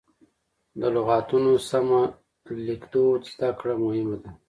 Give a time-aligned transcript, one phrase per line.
[0.79, 2.01] د لغتونو سمه
[2.67, 4.31] لیکدود زده کړه مهمه ده.